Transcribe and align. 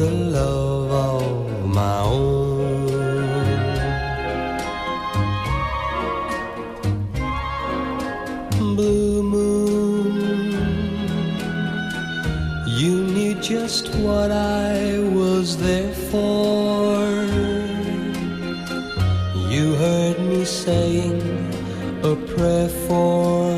A 0.00 0.10
love 0.10 0.90
of 0.90 1.66
my 1.66 2.00
own. 2.00 2.40
Blue 8.76 9.22
moon. 9.22 10.12
You 12.66 12.94
knew 13.14 13.34
just 13.42 13.94
what 13.96 14.30
I 14.30 14.98
was 15.12 15.58
there 15.58 15.92
for. 16.10 16.98
You 19.50 19.74
heard 19.74 20.18
me 20.20 20.44
saying 20.46 21.20
a 22.02 22.16
prayer 22.16 22.70
for 22.86 23.50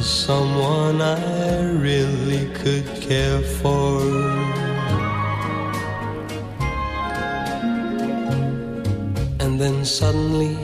someone 0.00 1.00
I 1.00 1.64
really 1.72 2.44
could 2.54 2.86
care 3.00 3.40
for. 3.40 3.97
Suddenly 9.88 10.56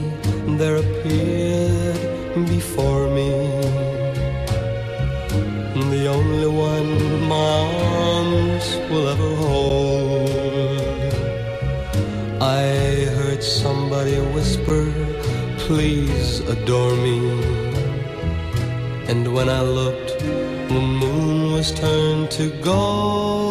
there 0.59 0.77
appeared 0.77 2.45
before 2.47 3.09
me 3.09 3.31
the 6.05 6.07
only 6.07 6.47
one 6.47 7.27
my 7.27 7.59
arms 8.03 8.65
will 8.89 9.07
ever 9.09 9.35
hold. 9.35 10.29
I 12.41 13.05
heard 13.17 13.41
somebody 13.43 14.17
whisper, 14.35 14.83
Please 15.65 16.41
adore 16.41 16.95
me. 16.95 17.17
And 19.07 19.33
when 19.33 19.49
I 19.49 19.61
looked, 19.61 20.19
the 20.19 20.83
moon 21.01 21.53
was 21.53 21.71
turned 21.71 22.29
to 22.31 22.49
gold. 22.61 23.44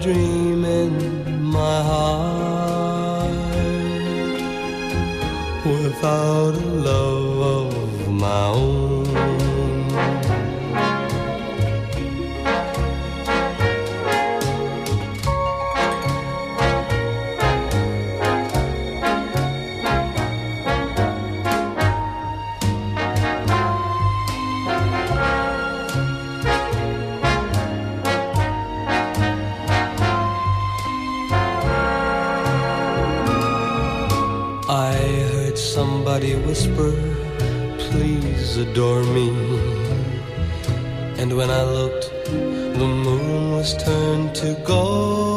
Dream 0.00 0.64
in 0.64 1.42
my 1.42 1.82
heart, 1.82 3.30
without 5.66 6.69
adore 38.70 39.02
me. 39.02 39.28
And 41.18 41.36
when 41.36 41.50
I 41.50 41.62
looked, 41.64 42.06
the 42.78 42.86
moon 43.04 43.52
was 43.52 43.76
turned 43.82 44.34
to 44.36 44.54
gold 44.64 45.29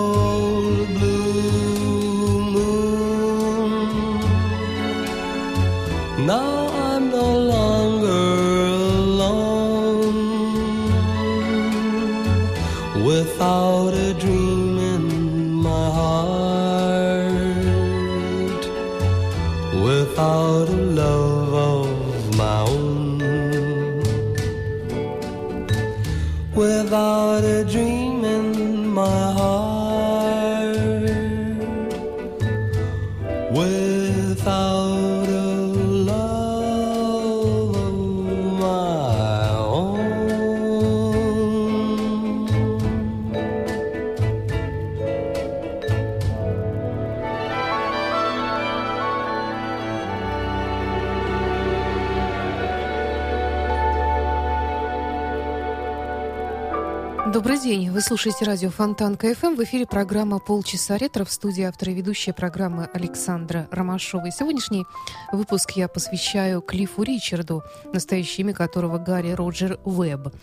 день. 57.83 57.91
Вы 57.91 58.01
слушаете 58.01 58.45
радио 58.45 58.69
Фонтан 58.69 59.17
КФМ. 59.17 59.55
В 59.55 59.63
эфире 59.63 59.85
программа 59.85 60.39
«Полчаса 60.39 60.97
ретро» 60.97 61.25
в 61.25 61.31
студии 61.31 61.63
автора 61.63 61.91
и 61.91 61.95
ведущая 61.95 62.33
программы 62.33 62.89
Александра 62.93 63.67
Ромашова. 63.71 64.27
И 64.27 64.31
сегодняшний 64.31 64.85
выпуск 65.31 65.71
я 65.71 65.87
посвящаю 65.87 66.61
Клиффу 66.61 67.03
Ричарду, 67.03 67.63
настоящее 67.93 68.45
имя 68.45 68.53
которого 68.53 68.97
Гарри 68.97 69.31
Роджер 69.31 69.79
Уэбб. 69.83 70.33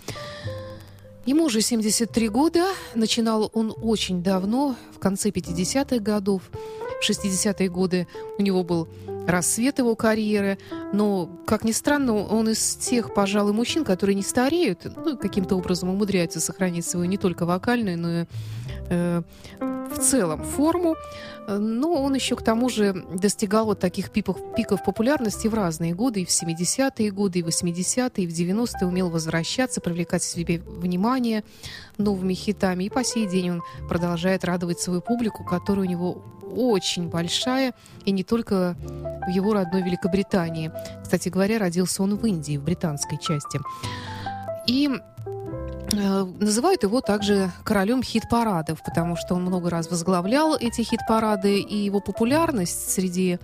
Ему 1.27 1.45
уже 1.45 1.61
73 1.61 2.29
года. 2.29 2.65
Начинал 2.95 3.51
он 3.55 3.75
очень 3.81 4.23
давно, 4.23 4.77
в 4.95 4.99
конце 4.99 5.31
50-х 5.31 5.99
годов. 5.99 6.43
В 7.01 7.09
60-е 7.09 7.69
годы 7.69 8.07
у 8.39 8.43
него 8.43 8.63
был 8.63 8.89
рассвет 9.27 9.79
его 9.79 9.95
карьеры. 9.97 10.59
Но, 10.93 11.31
как 11.47 11.65
ни 11.65 11.73
странно, 11.73 12.15
он 12.15 12.49
из 12.49 12.77
тех, 12.77 13.15
пожалуй, 13.15 13.53
мужчин, 13.53 13.85
которые 13.85 14.15
не 14.15 14.23
стареют, 14.23 14.87
ну, 15.05 15.17
каким-то 15.17 15.57
образом 15.57 15.89
умудряются 15.89 16.41
сохранить 16.41 16.87
свою 16.87 17.07
не 17.07 17.17
только 17.17 17.47
вокальную, 17.47 17.99
но 17.99 18.21
и 18.21 18.25
э, 18.91 19.23
в 19.61 19.99
целом 19.99 20.43
форму. 20.43 20.97
Но 21.59 22.03
он 22.03 22.15
еще 22.15 22.37
к 22.37 22.43
тому 22.43 22.69
же 22.69 23.05
достигал 23.15 23.67
вот 23.67 23.81
таких 23.81 24.11
пиков, 24.11 24.37
пиков 24.55 24.85
популярности 24.85 25.49
в 25.49 25.55
разные 25.55 25.95
годы, 25.95 26.23
и 26.23 26.25
в 26.25 26.29
70-е 26.29 27.11
годы, 27.11 27.41
и 27.41 27.43
в 27.43 27.49
80-е, 27.49 28.25
и 28.25 28.27
в 28.27 28.31
90-е 28.31 28.87
умел 28.87 29.11
возвращаться, 29.11 29.81
привлекать 29.81 30.23
к 30.23 30.25
себе 30.25 30.61
внимание 30.61 31.45
новыми 31.99 32.35
хитами. 32.35 32.85
И 32.85 32.91
по 32.91 33.03
сей 33.05 33.27
день 33.27 33.51
он 33.51 33.63
продолжает 33.89 34.45
радовать 34.45 34.81
свою 34.81 35.01
публику, 35.01 35.45
которая 35.45 35.87
у 35.87 35.89
него 35.89 36.23
очень 36.55 37.09
большая, 37.09 37.75
и 38.05 38.11
не 38.11 38.25
только 38.25 38.77
в 39.27 39.31
его 39.31 39.53
родной 39.53 39.83
Великобритании. 39.83 40.71
Кстати 41.03 41.29
говоря, 41.29 41.59
родился 41.59 42.03
он 42.03 42.17
в 42.17 42.27
Индии, 42.27 42.57
в 42.57 42.65
британской 42.65 43.19
части. 43.19 43.61
И 44.67 44.91
называют 45.93 46.83
его 46.83 47.01
также 47.01 47.51
королем 47.65 48.03
хит-парадов, 48.03 48.83
потому 48.85 49.17
что 49.17 49.35
он 49.35 49.43
много 49.43 49.71
раз 49.71 49.91
возглавлял 49.91 50.57
эти 50.57 50.83
хит-парады, 50.83 51.61
и 51.61 51.77
его 51.77 52.01
популярность 52.01 52.93
среди 52.93 53.39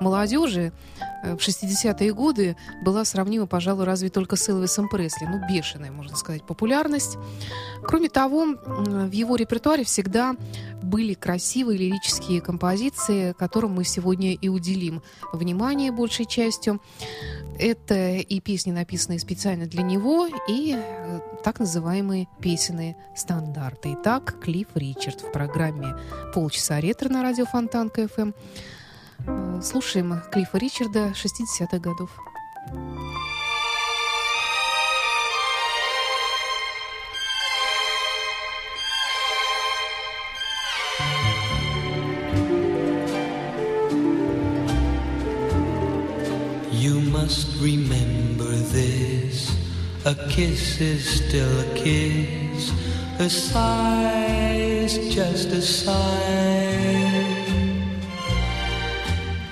молодежи 0.00 0.72
э, 1.19 1.19
в 1.22 1.36
60-е 1.36 2.12
годы 2.12 2.56
была 2.82 3.04
сравнима, 3.04 3.46
пожалуй, 3.46 3.84
разве 3.84 4.08
только 4.10 4.36
с 4.36 4.48
Элвисом 4.48 4.88
Пресли. 4.88 5.26
Ну, 5.26 5.40
бешеная, 5.48 5.90
можно 5.90 6.16
сказать, 6.16 6.44
популярность. 6.44 7.18
Кроме 7.82 8.08
того, 8.08 8.46
в 8.46 9.10
его 9.10 9.36
репертуаре 9.36 9.84
всегда 9.84 10.34
были 10.82 11.14
красивые 11.14 11.78
лирические 11.78 12.40
композиции, 12.40 13.32
которым 13.32 13.72
мы 13.72 13.84
сегодня 13.84 14.34
и 14.34 14.48
уделим 14.48 15.02
внимание 15.32 15.92
большей 15.92 16.26
частью. 16.26 16.80
Это 17.58 18.16
и 18.16 18.40
песни, 18.40 18.72
написанные 18.72 19.18
специально 19.18 19.66
для 19.66 19.82
него, 19.82 20.28
и 20.48 20.74
э, 20.76 21.20
так 21.44 21.60
называемые 21.60 22.26
песенные 22.40 22.96
стандарты. 23.14 23.96
Итак, 24.00 24.40
Клифф 24.40 24.68
Ричард 24.74 25.20
в 25.20 25.30
программе 25.30 25.94
«Полчаса 26.32 26.80
ретро» 26.80 27.10
на 27.10 27.22
радио 27.22 27.44
Фонтанка 27.44 28.02
FM. 28.02 28.34
Э, 29.26 29.60
слушаем 29.62 30.22
Клиффа 30.32 30.58
Ричарда 30.58 31.12
60-х 31.14 31.78
годов. 31.78 32.10
You 46.72 47.00
must 47.00 47.60
remember 47.60 48.52
this. 48.72 49.54
A 50.06 50.14
kiss 50.30 50.80
is 50.80 51.04
still 51.04 51.60
a 51.60 51.74
kiss. 51.74 52.72
A 53.18 53.28
sigh 53.28 54.56
is 54.56 55.14
just 55.14 55.48
a 55.48 55.60
sigh. 55.60 57.29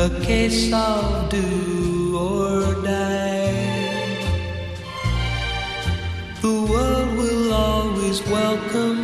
a 0.00 0.08
case 0.24 0.72
of 0.72 1.28
do 1.28 2.16
or 2.16 2.74
die. 2.82 3.52
The 6.40 6.54
world 6.70 7.10
will 7.18 7.52
always 7.52 8.18
welcome 8.26 9.02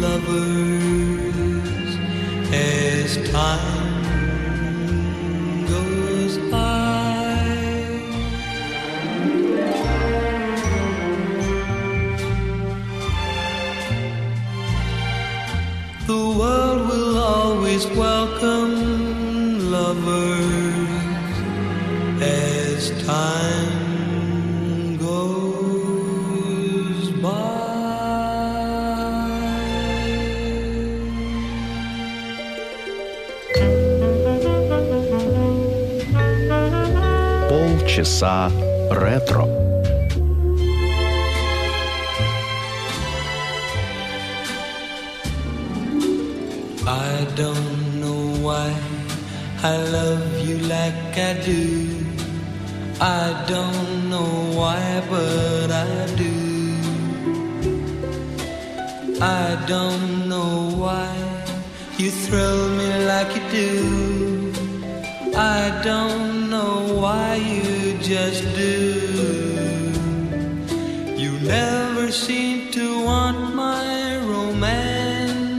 lovers 0.00 1.90
as 2.52 3.30
time 3.30 4.02
goes 5.68 6.34
by. 6.50 7.28
The 16.08 16.22
world 16.40 16.80
will 16.88 17.18
always 17.18 17.86
welcome 18.04 18.67
lovers 19.97 21.33
as 22.21 22.91
time 23.07 24.97
goes 24.97 27.09
by. 27.23 27.31
Полчаса 37.49 38.51
ретро. 38.91 39.47
I 46.85 47.25
don't 47.35 48.01
know 48.01 48.21
why 48.45 48.69
I 49.60 49.76
love 49.76 50.38
you 50.46 50.58
like 50.68 51.18
I 51.18 51.34
do. 51.44 52.06
I 53.00 53.44
don't 53.48 54.08
know 54.08 54.52
why, 54.54 55.02
but 55.10 55.70
I 55.72 56.06
do. 56.14 56.78
I 59.20 59.58
don't 59.66 60.28
know 60.28 60.70
why 60.76 61.12
you 61.98 62.12
thrill 62.12 62.68
me 62.68 63.04
like 63.06 63.34
you 63.34 63.42
do. 63.50 64.52
I 65.36 65.80
don't 65.82 66.50
know 66.50 66.94
why 66.94 67.34
you 67.34 67.98
just 67.98 68.44
do. 68.54 68.94
You 71.16 71.32
never 71.40 72.12
seem 72.12 72.70
to 72.70 73.04
want 73.04 73.56
my 73.56 74.18
romancing. 74.18 75.58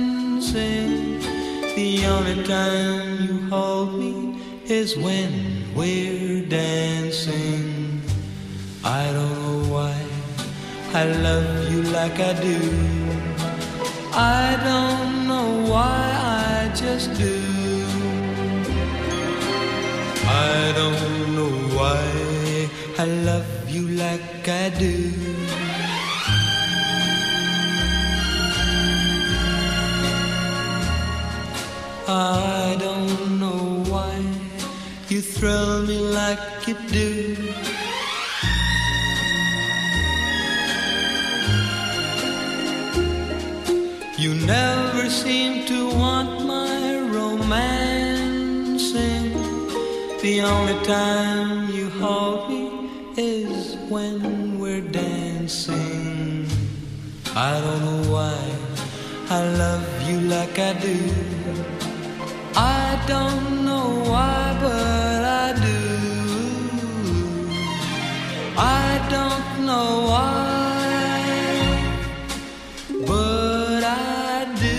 The 1.76 2.06
only 2.06 2.44
time 2.46 3.09
is 4.70 4.96
when 4.96 5.74
we're 5.76 6.46
dancing. 6.46 8.02
I 8.84 9.04
don't 9.12 9.42
know 9.44 9.74
why 9.74 9.96
I 10.94 11.06
love 11.06 11.72
you 11.72 11.82
like 11.84 12.20
I 12.20 12.34
do. 12.40 12.60
I 14.14 14.58
don't 14.64 15.28
know 15.28 15.72
why 15.72 16.02
I 16.24 16.72
just 16.76 17.14
do. 17.18 17.42
I 20.28 20.72
don't 20.76 21.36
know 21.36 21.56
why 21.76 22.70
I 23.00 23.06
love 23.06 23.70
you 23.70 23.88
like 23.88 24.48
I 24.48 24.70
do. 24.70 25.12
I 32.08 32.49
thrill 35.36 35.84
me 35.84 36.00
like 36.00 36.68
you 36.68 36.76
do. 36.88 37.36
You 44.18 44.32
never 44.46 45.10
seem 45.10 45.66
to 45.68 45.80
want 45.96 46.46
my 46.46 47.00
romancing. 47.16 48.52
The 50.22 50.42
only 50.42 50.78
time 50.86 51.70
you 51.72 51.90
hold 52.02 52.50
me 52.50 52.64
is 53.16 53.78
when 53.88 54.60
we're 54.60 54.82
dancing. 54.82 56.48
I 57.36 57.62
don't 57.62 57.82
know 57.88 58.04
why 58.14 58.40
I 59.30 59.40
love 59.64 59.88
you 60.10 60.20
like 60.22 60.58
I 60.60 60.74
do. 60.74 60.98
I 62.56 63.02
don't 63.08 63.64
know 63.64 64.04
why, 64.12 64.58
but 64.62 65.09
I 68.62 69.00
don't 69.10 69.66
know 69.66 70.08
why, 70.12 71.24
but 73.08 73.84
I 73.86 74.46
do. 74.60 74.76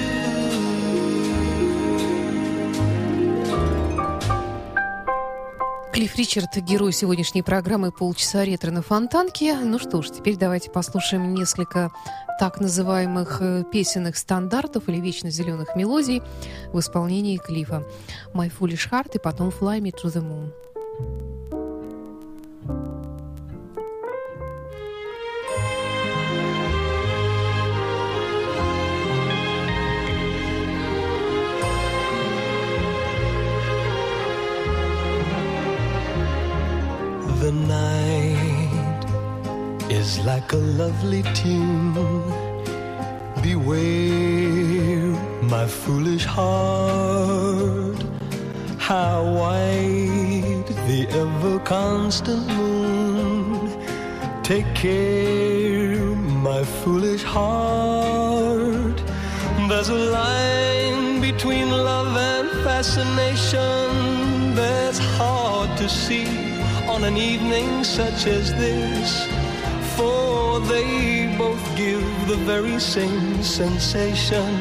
Клифф 5.95 6.15
Ричард, 6.17 6.57
герой 6.57 6.93
сегодняшней 6.93 7.41
программы 7.41 7.91
«Полчаса 7.91 8.45
ретро 8.45 8.71
на 8.71 8.83
фонтанке». 8.83 9.55
Ну 9.55 9.79
что 9.79 10.03
ж, 10.03 10.11
теперь 10.11 10.37
давайте 10.37 10.71
послушаем 10.71 11.33
несколько 11.33 11.91
так 12.39 12.61
называемых 12.61 13.39
э, 13.41 13.65
песенных 13.73 14.19
стандартов 14.19 14.91
или 14.91 15.01
вечно 15.01 15.31
зеленых 15.31 15.75
мелодий 15.75 16.23
в 16.75 16.81
исполнении 16.81 17.39
Клифа. 17.39 17.87
«My 18.35 18.53
Foolish 18.53 18.91
Heart» 18.91 19.13
и 19.15 19.19
потом 19.19 19.49
«Fly 19.49 19.81
Me 19.81 19.91
to 19.91 20.13
the 20.13 20.21
Moon». 20.21 21.30
Is 40.11 40.25
like 40.25 40.53
a 40.53 40.63
lovely 40.83 41.23
tune. 41.41 41.95
Beware, 43.43 45.13
my 45.55 45.67
foolish 45.67 46.25
heart. 46.25 48.01
How 48.79 49.17
white 49.41 50.69
the 50.89 51.01
ever 51.23 51.59
constant 51.61 52.45
moon. 52.59 53.71
Take 54.43 54.71
care, 54.75 56.05
my 56.49 56.63
foolish 56.81 57.23
heart. 57.23 58.99
There's 59.69 59.91
a 59.91 60.03
line 60.21 61.21
between 61.21 61.71
love 61.71 62.17
and 62.17 62.49
fascination 62.69 64.55
that's 64.59 64.99
hard 65.19 65.69
to 65.79 65.89
see 65.89 66.29
on 66.95 67.05
an 67.05 67.17
evening 67.17 67.85
such 67.85 68.27
as 68.27 68.53
this. 68.55 69.40
They 70.69 71.35
both 71.39 71.65
give 71.77 72.05
the 72.29 72.37
very 72.37 72.79
same 72.79 73.43
sensation 73.43 74.53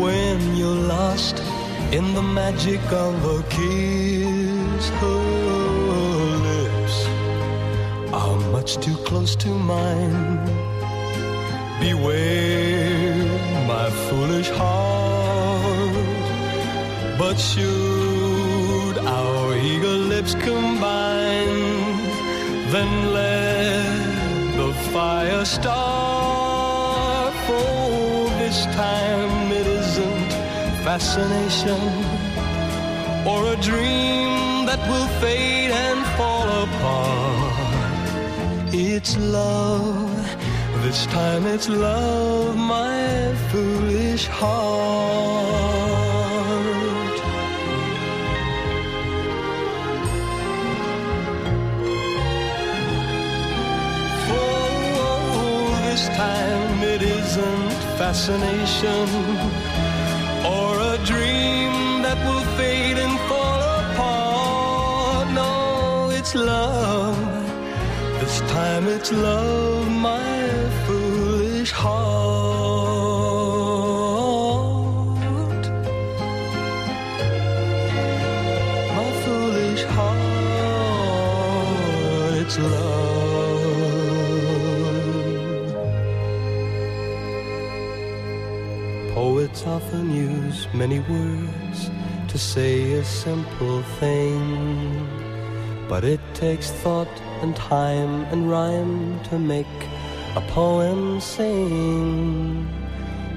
when 0.00 0.56
you're 0.56 0.82
lost 0.96 1.38
in 1.92 2.14
the 2.14 2.22
magic 2.22 2.80
of 2.92 3.14
a 3.24 3.42
kiss. 3.48 4.88
Her 5.00 5.20
lips 6.48 7.06
are 8.12 8.38
much 8.52 8.76
too 8.78 8.96
close 9.08 9.34
to 9.36 9.48
mine. 9.48 10.38
Beware, 11.80 13.24
my 13.66 13.90
foolish 14.08 14.50
heart. 14.50 16.00
But 17.18 17.36
should 17.38 18.98
our 18.98 19.56
eager 19.56 19.98
lips 20.12 20.34
combine, 20.34 21.60
then 22.72 23.12
let 23.12 23.59
the 24.90 24.98
fire 24.98 25.44
start. 25.44 27.34
For 27.46 28.30
this 28.38 28.64
time 28.76 29.52
it 29.52 29.66
isn't 29.66 30.30
fascination 30.84 31.80
or 33.26 33.52
a 33.52 33.56
dream 33.56 34.66
that 34.66 34.80
will 34.88 35.08
fade 35.20 35.70
and 35.70 36.06
fall 36.16 36.48
apart. 36.64 37.54
It's 38.72 39.16
love. 39.18 40.08
This 40.82 41.06
time 41.06 41.46
it's 41.46 41.68
love, 41.68 42.56
my 42.56 43.34
foolish 43.50 44.26
heart. 44.26 46.09
It 57.02 57.08
isn't 57.08 57.70
fascination 57.98 59.08
or 60.44 60.78
a 60.94 60.98
dream 61.04 62.02
that 62.02 62.18
will 62.26 62.44
fade 62.56 62.98
and 62.98 63.18
fall 63.28 63.60
apart. 63.80 65.26
No, 65.32 66.10
it's 66.12 66.34
love. 66.34 67.16
This 68.20 68.40
time 68.52 68.86
it's 68.88 69.12
love, 69.12 69.88
my 69.88 70.39
many 90.74 91.00
words 91.00 91.90
to 92.28 92.38
say 92.38 92.92
a 92.92 93.04
simple 93.04 93.82
thing. 93.98 95.06
But 95.88 96.04
it 96.04 96.20
takes 96.34 96.70
thought 96.70 97.10
and 97.42 97.56
time 97.56 98.24
and 98.32 98.48
rhyme 98.48 99.20
to 99.24 99.38
make 99.38 99.66
a 100.36 100.40
poem 100.48 101.20
sing. 101.20 102.68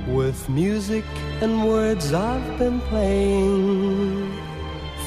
With 0.08 0.48
music 0.50 1.06
and 1.42 1.68
words 1.68 2.14
I've 2.14 2.60
been 2.60 2.80
playing. 2.82 4.32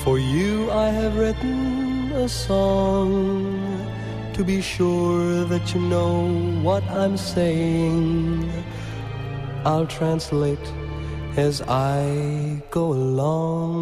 For 0.03 0.19
you 0.19 0.71
I 0.71 0.89
have 0.89 1.17
written 1.17 2.13
a 2.13 2.29
song 2.29 3.87
to 4.33 4.45
be 4.45 4.61
sure 4.61 5.45
that 5.45 5.75
you 5.75 5.81
know 5.81 6.29
what 6.63 6.83
I'm 6.85 7.17
saying. 7.17 8.51
I'll 9.65 9.87
translate 9.87 10.67
as 11.37 11.61
I 11.63 12.63
go 12.71 12.93
along. 12.93 13.77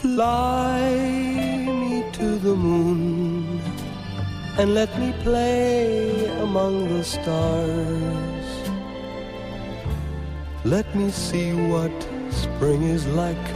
Fly 0.00 0.80
me 1.66 2.04
to 2.12 2.38
the 2.38 2.56
moon 2.56 3.60
and 4.58 4.72
let 4.74 4.98
me 4.98 5.12
play 5.22 6.26
among 6.40 6.88
the 6.88 7.04
stars. 7.04 8.46
Let 10.64 10.94
me 10.94 11.10
see 11.10 11.52
what 11.52 11.92
spring 12.30 12.82
is 12.84 13.06
like 13.08 13.46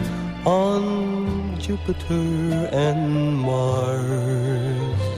on 0.44 1.58
Jupiter 1.58 2.68
and 2.72 3.36
Mars. 3.36 5.09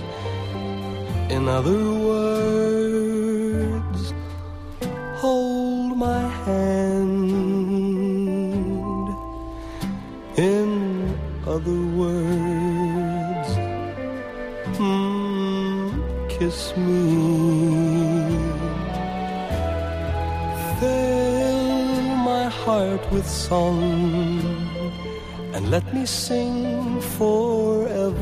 In 1.36 1.48
other 1.48 1.82
words, 2.08 4.02
hold 5.16 5.96
my 5.96 6.22
hand. 6.44 7.32
In 10.36 10.70
other 11.46 11.82
words, 12.00 13.50
mm, 14.76 15.84
kiss 16.28 16.76
me. 16.76 17.02
Fill 20.78 21.66
my 22.30 22.44
heart 22.62 23.02
with 23.10 23.26
song 23.26 23.80
and 25.54 25.70
let 25.70 25.84
me 25.94 26.04
sing 26.04 27.00
forevermore. 27.16 28.12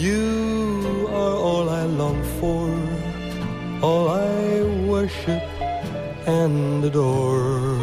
You 0.00 1.08
are 1.08 1.36
all 1.36 1.68
I 1.68 1.84
long 1.84 2.22
for, 2.40 2.72
all 3.86 4.08
I 4.08 4.62
worship 4.88 5.42
and 6.26 6.82
adore. 6.82 7.76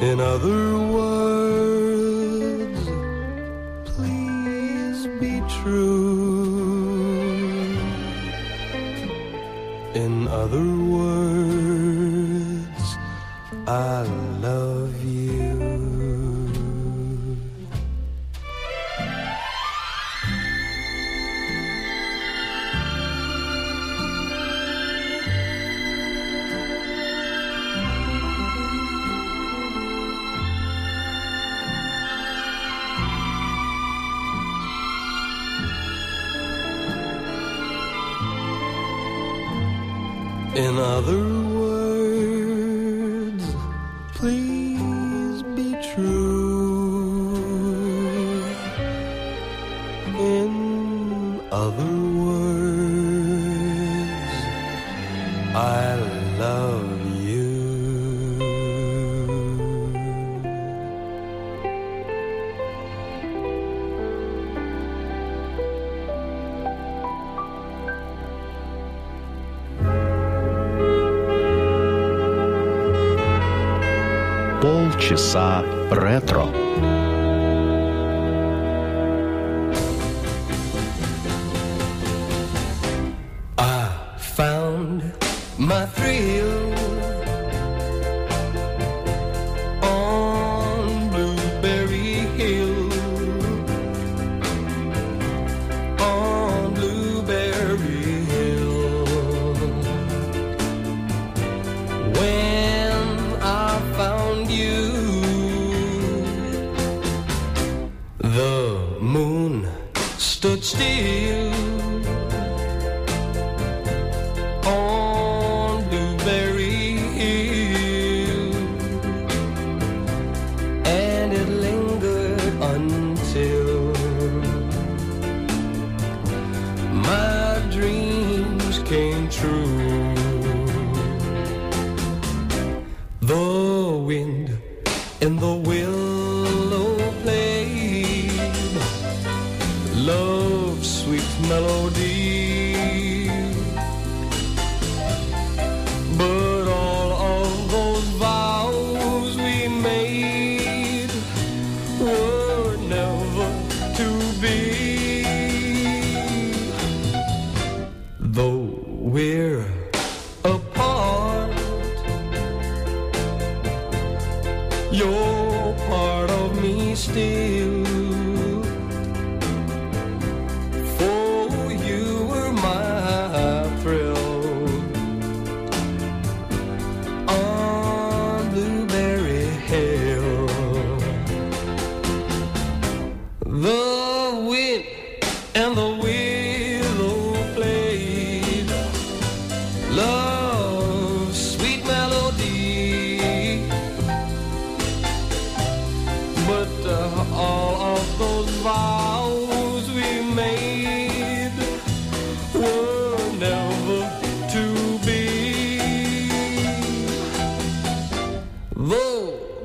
In 0.00 0.18
other 0.18 0.76
words, 0.98 2.80
please 3.84 5.06
be 5.22 5.40
true. 5.62 6.18
In 9.94 10.26
other 10.26 10.77
In 40.58 40.76
other 40.76 41.47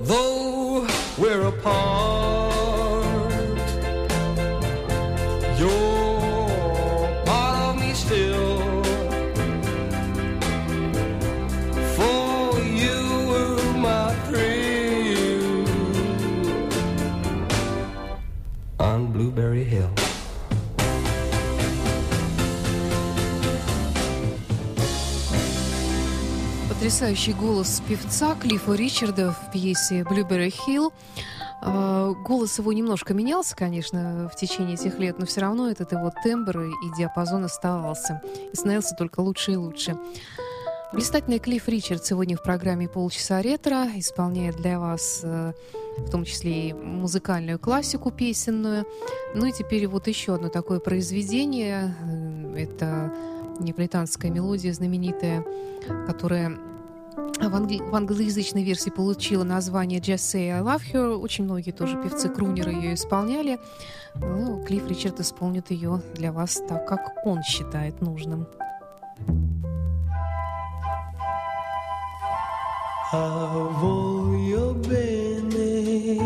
Though, 0.05 0.85
we're 1.17 1.47
apart, 1.47 1.92
Потрясающий 26.83 27.31
голос 27.31 27.81
певца 27.87 28.35
Клиффа 28.35 28.73
Ричарда 28.73 29.31
в 29.31 29.51
пьесе 29.53 30.01
«Blueberry 30.01 30.53
Hill». 30.67 30.91
А, 31.61 32.11
Голос 32.11 32.59
его 32.59 32.73
немножко 32.73 33.13
менялся, 33.13 33.55
конечно, 33.55 34.29
в 34.29 34.35
течение 34.35 34.73
этих 34.73 34.99
лет, 34.99 35.17
но 35.17 35.25
все 35.25 35.39
равно 35.39 35.69
этот 35.69 35.93
его 35.93 36.11
тембр 36.25 36.63
и 36.63 36.73
диапазон 36.97 37.45
оставался. 37.45 38.21
И 38.51 38.55
становился 38.57 38.95
только 38.97 39.21
лучше 39.21 39.53
и 39.53 39.55
лучше. 39.55 39.97
Блистательный 40.91 41.39
Клифф 41.39 41.69
Ричард 41.69 42.05
сегодня 42.05 42.35
в 42.35 42.43
программе 42.43 42.89
«Полчаса 42.89 43.41
ретро» 43.41 43.87
исполняет 43.95 44.57
для 44.57 44.77
вас 44.77 45.21
э, 45.23 45.53
в 45.99 46.09
том 46.09 46.25
числе 46.25 46.67
и 46.67 46.73
музыкальную 46.73 47.59
классику 47.59 48.11
песенную. 48.11 48.85
Ну 49.33 49.45
и 49.45 49.53
теперь 49.53 49.87
вот 49.87 50.09
еще 50.09 50.35
одно 50.35 50.49
такое 50.49 50.81
произведение. 50.81 51.95
Э, 52.05 52.57
Это 52.57 53.13
неаполитанская 53.61 54.29
мелодия 54.29 54.73
знаменитая, 54.73 55.45
которая 56.07 56.59
в, 57.15 57.55
англи- 57.55 57.81
в 57.81 57.95
англоязычной 57.95 58.63
версии 58.63 58.89
получила 58.89 59.43
название 59.43 59.99
«Just 59.99 60.33
Say 60.33 60.49
I 60.49 60.61
Love 60.61 60.81
Her». 60.93 61.15
Очень 61.17 61.45
многие 61.45 61.71
тоже 61.71 62.01
певцы-крунеры 62.01 62.71
ее 62.71 62.93
исполняли. 62.93 63.59
Ну, 64.15 64.63
Клифф 64.63 64.87
Ричард 64.87 65.19
исполнит 65.19 65.71
ее 65.71 66.01
для 66.15 66.31
вас 66.31 66.61
так, 66.67 66.87
как 66.87 67.25
он 67.25 67.41
считает 67.43 68.01
нужным. 68.01 68.47
Ah, 73.15 73.69
voglio 73.79 74.73
bene, 74.73 76.17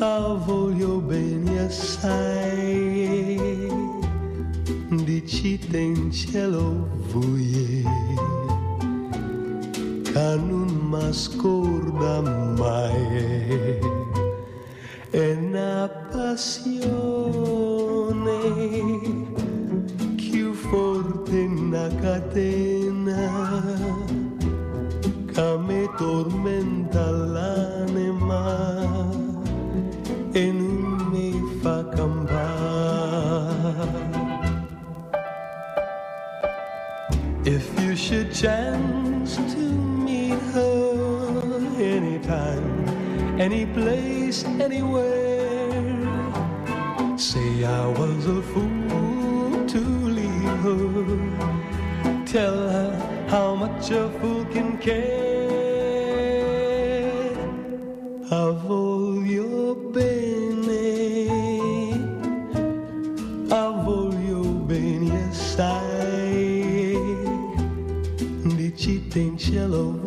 ah, 0.00 0.34
voglio 0.46 1.00
bene 1.00 1.64
assai, 1.64 3.40
di 4.90 5.26
città 5.26 5.76
in 5.76 6.12
cielo 6.12 6.86
vuie, 7.10 7.82
che 10.14 10.36
non 10.36 10.68
mi 10.90 11.12
scorda 11.12 12.20
mai, 12.20 13.80
passione 16.12 16.84
più 20.14 20.54
forte 20.54 21.36
una 21.46 21.88
catena 22.00 23.62
che 25.32 25.58
mi 25.66 25.90
tormenta 25.96 27.10
l'anima 27.10 28.70
e 30.30 30.52
non 30.52 31.08
mi 31.10 31.32
fa. 31.60 31.82
If 37.46 37.68
you 37.80 37.94
should 37.96 38.32
chance 38.32 39.36
to 39.36 39.93
anytime, 42.24 43.40
any 43.40 43.66
place, 43.66 44.44
anywhere. 44.44 45.72
Say 47.18 47.64
I 47.64 47.86
was 47.86 48.26
a 48.26 48.42
fool 48.42 49.66
to 49.66 49.78
leave 49.78 50.58
her. 50.64 52.24
Tell 52.24 52.56
her 52.68 53.26
how 53.28 53.54
much 53.54 53.90
a 53.90 54.10
fool 54.20 54.44
can 54.46 54.78
care 54.78 55.44
of 58.30 58.70
all 58.70 59.24
your 59.24 59.74
bene, 59.92 61.28
of 63.50 63.88
all 63.88 64.14
your 64.14 64.44
bene, 64.66 65.06
yes, 65.06 65.58
I. 65.58 65.72
Di 68.56 68.72
ci 68.76 69.00
ten 69.10 69.36
cielo 69.38 70.03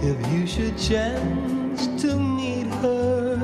If 0.00 0.32
you 0.32 0.46
should 0.46 0.78
chance 0.78 1.88
to 2.02 2.16
meet 2.16 2.68
her 2.82 3.36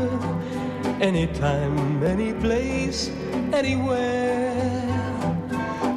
anytime, 1.01 2.03
any 2.05 2.33
place, 2.33 3.11
anywhere, 3.53 4.53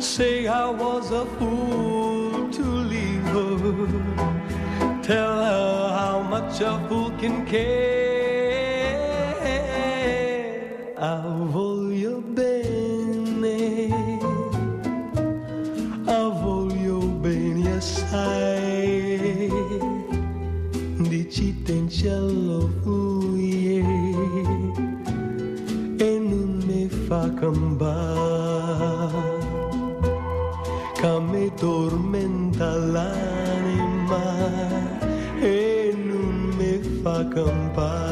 say 0.02 0.48
I 0.48 0.68
was 0.70 1.12
a 1.12 1.26
fool 1.38 2.50
to 2.50 2.64
leave 2.64 3.24
her. 3.36 3.88
Tell 5.04 5.36
her 5.44 5.90
how 5.96 6.24
much 6.24 6.60
a 6.62 6.80
fool 6.90 7.12
can 7.20 7.46
care. 7.46 8.58
I 10.98 11.22
voglio 11.54 11.67
fa 27.38 27.40
campare 27.40 29.12
che 30.94 31.20
mi 31.20 31.54
tormenta 31.54 32.76
l'anima 32.76 34.24
e 35.40 35.94
non 35.96 36.54
mi 36.58 36.80
fa 37.02 37.28
campare 37.28 38.07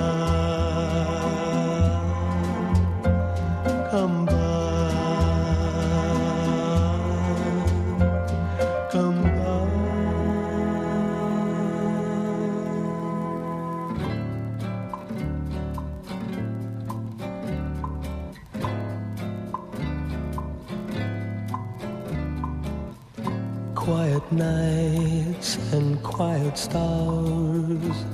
Quiet 24.26 24.40
nights 24.40 25.58
and 25.74 26.02
quiet 26.02 26.58
stars, 26.58 28.06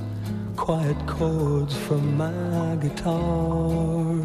quiet 0.57 0.97
chords 1.07 1.73
from 1.87 2.17
my 2.17 2.75
guitar, 2.81 4.17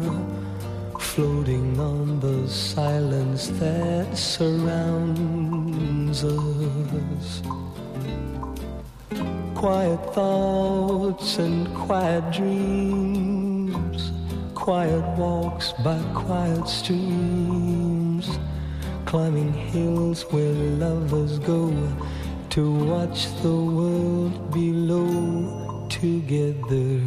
floating 0.99 1.79
on 1.79 2.19
the 2.19 2.45
silence 2.49 3.47
that 3.59 4.17
surrounds 4.17 5.05
us. 6.25 7.41
Quiet 9.55 10.13
thoughts 10.13 11.37
and 11.37 11.73
quiet 11.73 12.33
dreams, 12.33 14.11
quiet 14.55 15.05
walks 15.17 15.71
by 15.85 15.97
quiet 16.13 16.67
streams 16.67 17.36
climbing 19.07 19.53
hills 19.53 20.23
where 20.31 20.53
lovers 20.83 21.39
go 21.39 21.73
to 22.49 22.73
watch 22.85 23.27
the 23.41 23.55
world 23.55 24.51
below 24.51 25.87
together. 25.89 26.99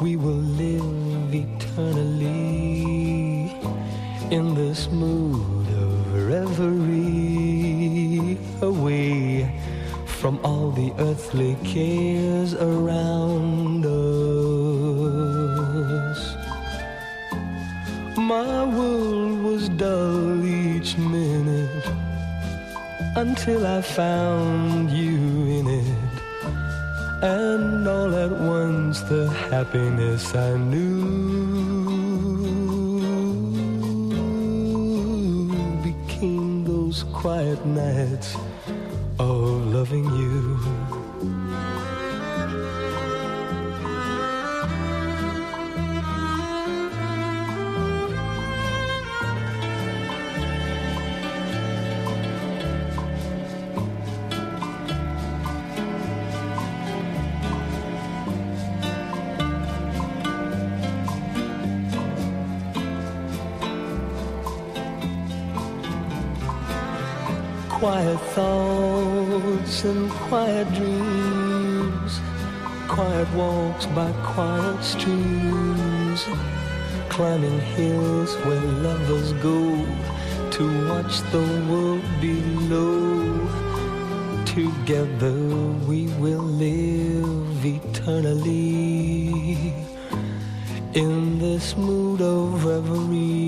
We 0.00 0.16
will 0.16 0.42
live 0.64 1.34
eternally 1.34 2.32
in 4.30 4.54
this 4.54 4.90
mood 4.90 5.68
of 5.68 6.14
reverie, 6.30 6.78
away 8.62 9.52
from 10.06 10.40
all 10.42 10.70
the 10.70 10.94
earthly 10.98 11.54
cares 11.64 12.54
around 12.54 13.84
us. 13.84 13.92
My 18.16 18.64
world 18.64 19.21
until 23.16 23.66
I 23.66 23.82
found 23.82 24.90
you 24.90 25.18
in 25.58 25.66
it. 25.68 25.96
And 27.22 27.86
all 27.86 28.14
at 28.14 28.32
once 28.32 29.00
the 29.02 29.28
happiness 29.50 30.34
I 30.34 30.56
knew 30.56 31.02
became 35.82 36.64
those 36.64 37.04
quiet 37.12 37.64
nights 37.66 38.34
of 39.18 39.66
loving 39.72 40.04
you. 40.16 40.71
Quiet 67.82 68.20
thoughts 68.36 69.82
and 69.82 70.08
quiet 70.08 70.72
dreams, 70.72 72.20
quiet 72.86 73.28
walks 73.34 73.86
by 73.86 74.12
quiet 74.22 74.84
streams, 74.84 76.24
climbing 77.08 77.58
hills 77.74 78.36
where 78.44 78.60
lovers 78.86 79.32
go 79.42 79.74
to 80.52 80.88
watch 80.90 81.22
the 81.32 81.44
world 81.68 82.04
below. 82.20 83.48
Together 84.46 85.34
we 85.88 86.06
will 86.22 86.46
live 86.62 87.66
eternally. 87.66 89.34
In 90.94 91.40
this 91.40 91.76
mood 91.76 92.20
of 92.20 92.64
reverie 92.64 93.41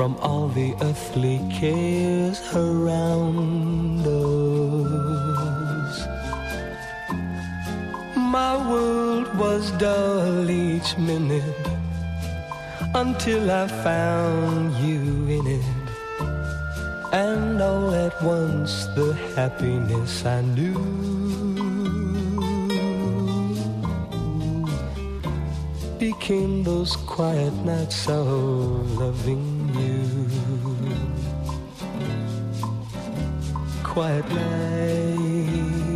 from 0.00 0.16
all 0.22 0.48
the 0.48 0.74
earthly 0.80 1.38
cares 1.52 2.40
around 2.54 4.00
us. 4.00 5.96
My 8.16 8.56
world 8.70 9.28
was 9.36 9.70
dull 9.72 10.48
each 10.48 10.96
minute 10.96 11.66
until 12.94 13.50
I 13.50 13.66
found 13.66 14.72
you 14.76 15.02
in 15.38 15.46
it. 15.58 15.66
And 17.12 17.60
all 17.60 17.94
at 17.94 18.16
once 18.22 18.86
the 18.96 19.12
happiness 19.36 20.24
I 20.24 20.40
knew 20.40 20.80
became 25.98 26.62
those 26.62 26.96
quiet 26.96 27.52
nights 27.66 28.08
of 28.08 28.26
loving 28.98 29.60
Quiet 34.00 34.28
nights, 34.32 35.92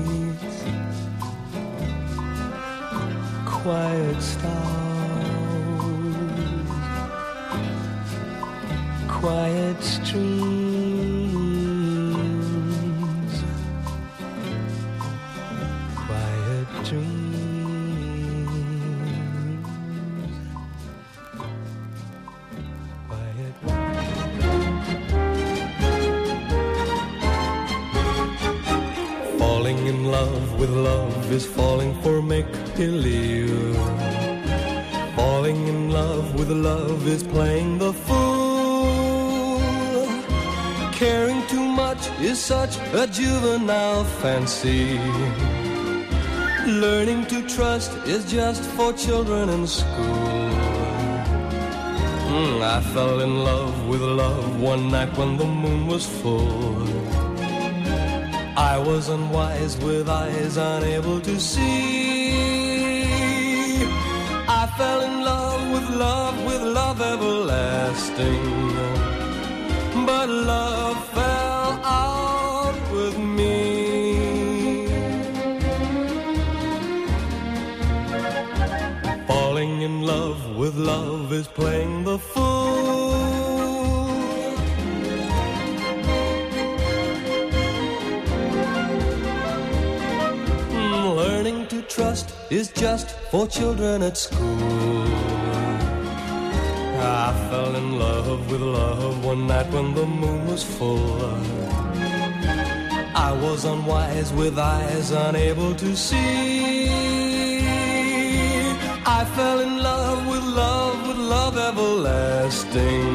quiet 3.47 4.21
stars, 4.21 5.25
quiet 9.09 9.54
fancy. 44.25 44.99
Learning 46.85 47.27
to 47.27 47.39
trust 47.47 47.93
is 48.15 48.23
just 48.39 48.63
for 48.75 48.91
children 48.95 49.51
in 49.51 49.67
school. 49.67 50.51
Mm, 52.33 52.59
I 52.77 52.81
fell 52.95 53.21
in 53.21 53.35
love 53.51 53.77
with 53.87 54.01
love 54.01 54.47
one 54.73 54.85
night 54.91 55.13
when 55.19 55.37
the 55.37 55.45
moon 55.45 55.87
was 55.87 56.05
full. 56.21 56.89
I 58.73 58.75
was 58.89 59.11
unwise 59.11 59.77
with 59.85 60.09
eyes 60.09 60.57
unable 60.57 61.21
to 61.29 61.35
see. 61.39 62.33
I 64.61 64.63
fell 64.79 65.01
in 65.09 65.17
love 65.33 65.63
with 65.75 65.89
love, 66.05 66.37
with 66.49 66.63
love 66.81 66.99
everlasting. 67.13 68.47
But 70.09 70.29
love 70.31 70.99
fell 71.15 71.54
is 81.35 81.49
playing 81.49 82.05
the 82.05 82.19
fool. 82.19 83.15
Mm, 90.71 91.17
Learning 91.17 91.67
to 91.69 91.83
trust 91.83 92.35
is 92.51 92.69
just 92.69 93.11
for 93.31 93.47
children 93.49 94.03
at 94.03 94.17
school. 94.17 95.05
I 97.01 97.33
fell 97.51 97.75
in 97.75 97.99
love 97.99 98.51
with 98.51 98.61
love 98.61 99.25
one 99.25 99.47
night 99.47 99.69
when 99.73 99.95
the 99.95 100.07
moon 100.07 100.47
was 100.47 100.63
full. 100.63 101.21
I 103.29 103.31
was 103.45 103.65
unwise 103.65 104.33
with 104.33 104.59
eyes 104.59 105.11
unable 105.11 105.75
to 105.75 105.97
see. 105.97 107.24
I 109.07 109.25
fell 109.37 109.61
in 109.61 109.83
love 109.83 110.27
with 110.27 110.43
love, 110.45 111.07
with 111.07 111.19
love 111.19 111.59
everlasting. 111.59 113.13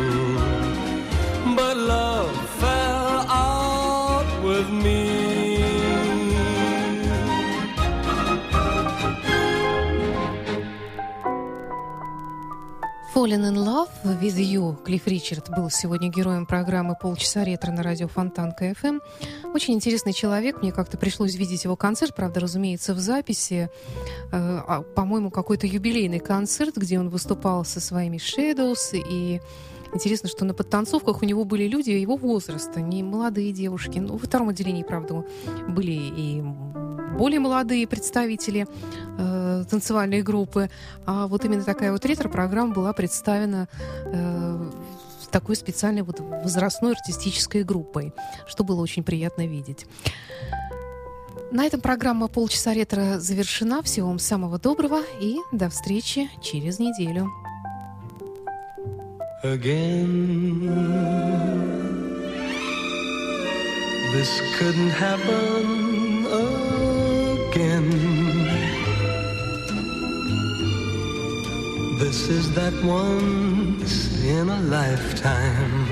Fallen 13.20 13.44
in 13.44 13.58
Love 13.58 13.90
with 14.06 14.38
You. 14.38 14.82
Клифф 14.86 15.06
Ричард 15.06 15.50
был 15.50 15.70
сегодня 15.70 16.08
героем 16.08 16.46
программы 16.46 16.96
«Полчаса 16.96 17.44
ретро» 17.44 17.70
на 17.70 17.84
радио 17.84 18.08
Фонтанка 18.08 18.72
FM. 18.72 19.02
Очень 19.54 19.74
интересный 19.74 20.14
человек. 20.14 20.62
Мне 20.62 20.72
как-то 20.72 20.98
пришлось 20.98 21.36
видеть 21.36 21.66
его 21.66 21.76
концерт, 21.76 22.16
правда, 22.16 22.40
разумеется, 22.40 22.94
в 22.94 23.00
записи. 23.00 23.70
Э, 24.32 24.62
а, 24.66 24.84
По-моему, 24.96 25.32
какой-то 25.32 25.68
юбилейный 25.68 26.20
концерт, 26.20 26.78
где 26.78 26.98
он 26.98 27.10
выступал 27.10 27.66
со 27.66 27.82
своими 27.82 28.16
Shadows. 28.16 28.94
И 28.94 29.42
интересно, 29.94 30.30
что 30.30 30.46
на 30.46 30.54
подтанцовках 30.54 31.22
у 31.22 31.26
него 31.26 31.46
были 31.46 31.68
люди 31.68 31.92
его 31.92 32.16
возраста, 32.16 32.82
не 32.82 33.04
молодые 33.04 33.52
девушки. 33.52 34.00
Ну, 34.00 34.14
во 34.14 34.20
втором 34.20 34.50
отделении, 34.50 34.84
правда, 34.84 35.26
были 35.68 35.92
и 35.92 36.44
более 37.18 37.40
молодые 37.40 37.88
представители 37.88 38.68
э, 39.18 39.64
танцевальной 39.70 40.22
группы. 40.22 40.70
А 41.06 41.28
вот 41.28 41.44
именно 41.46 41.64
такая 41.64 41.92
вот 41.92 42.06
ретро-программа 42.06 42.74
была 42.74 42.94
представлена 42.94 43.68
э, 44.06 44.72
такой 45.32 45.56
специальной 45.56 46.02
вот 46.02 46.20
возрастной 46.20 46.94
артистической 46.94 47.64
группой, 47.64 48.14
что 48.48 48.64
было 48.64 48.82
очень 48.82 49.04
приятно 49.04 49.46
видеть. 49.48 49.86
На 51.52 51.66
этом 51.66 51.82
программа 51.82 52.28
«Полчаса 52.28 52.74
ретро» 52.74 53.20
завершена. 53.20 53.82
Всего 53.82 54.10
вам 54.10 54.20
самого 54.20 54.60
доброго 54.60 55.02
и 55.20 55.38
до 55.52 55.70
встречи 55.70 56.30
через 56.42 56.78
неделю. 56.78 57.30
Again. 59.44 60.68
This 64.12 64.42
couldn't 64.58 64.90
happen 64.90 66.26
again. 67.48 67.90
This 72.00 72.28
is 72.30 72.54
that 72.56 72.74
once 72.84 74.24
in 74.24 74.50
a 74.50 74.62
lifetime. 74.62 75.86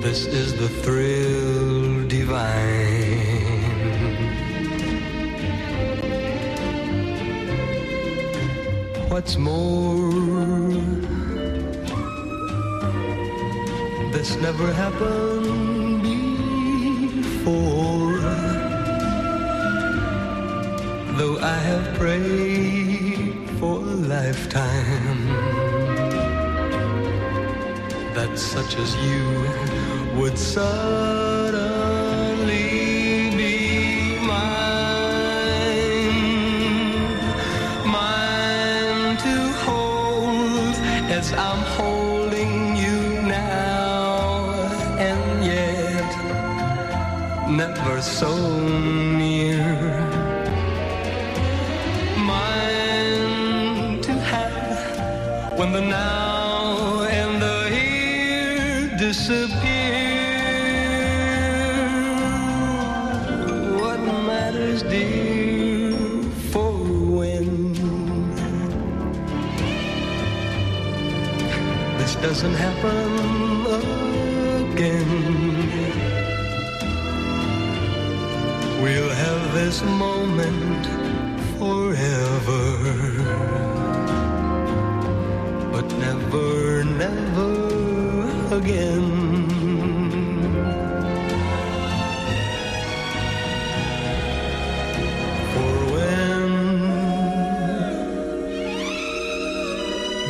This 0.00 0.26
is 0.26 0.54
the 0.56 0.68
thrill 0.68 1.57
What's 9.18 9.36
more, 9.36 10.12
this 14.12 14.36
never 14.36 14.72
happened 14.72 16.02
before. 17.14 18.20
Though 21.18 21.38
I 21.40 21.58
have 21.68 21.98
prayed 21.98 23.50
for 23.58 23.80
a 23.80 23.96
lifetime 24.14 25.26
that 28.14 28.38
such 28.38 28.76
as 28.76 28.94
you 29.04 30.20
would 30.20 30.38
suddenly 30.38 31.37
as 41.18 41.32
I'm 41.32 41.62
holding 41.78 42.76
you 42.76 42.98
now, 43.22 44.50
and 45.08 45.44
yet 45.52 46.10
never 47.50 48.00
so 48.00 48.30
near. 49.22 49.64
Mine 52.32 54.00
to 54.06 54.12
have 54.32 54.78
when 55.58 55.72
the 55.72 55.80
now 55.80 56.17
doesn't 72.40 72.54
happen 72.54 73.66
again. 74.70 75.10
We'll 78.80 79.10
have 79.10 79.54
this 79.54 79.82
moment 79.82 80.86
forever, 81.58 82.62
but 85.72 85.86
never, 85.98 86.84
never 86.84 88.56
again. 88.56 89.17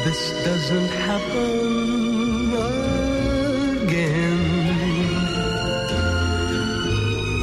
This 0.04 0.30
doesn't 0.44 0.90
happen 1.06 2.52
again, 3.82 4.42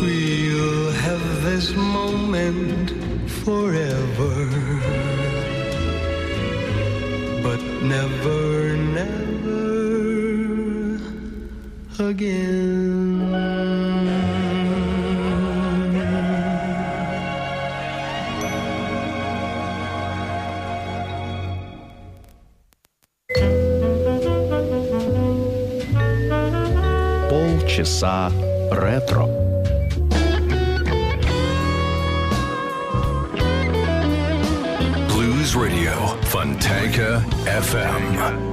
we'll 0.01 0.91
have 0.91 1.43
this 1.43 1.75
moment 1.75 2.91
forever, 3.43 4.35
but 7.43 7.61
never, 7.81 8.75
never 8.77 9.65
again. 11.99 13.14
голоса 28.05 28.31
ретро. 28.71 29.27
Blues 35.09 35.55
Radio, 35.55 36.15
Fontanka 36.25 37.23
FM. 37.45 38.44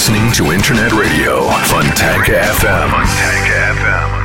Listening 0.00 0.32
to 0.32 0.50
Internet 0.50 0.92
Radio, 0.92 1.44
Fontanka 1.68 2.32
FM. 2.56 2.88
FM. 3.04 4.16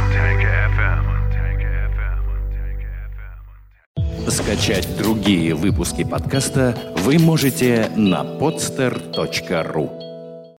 Скачать 4.29 4.87
другие 4.97 5.53
выпуски 5.53 6.05
подкаста 6.05 6.77
вы 6.99 7.19
можете 7.19 7.91
на 7.97 8.23
podster.ru 8.23 9.94